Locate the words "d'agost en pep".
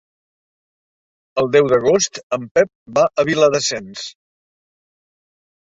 1.73-2.73